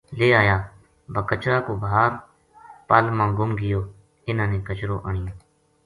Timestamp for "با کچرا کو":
1.13-1.73